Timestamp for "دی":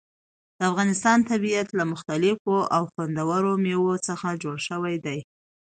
5.05-5.19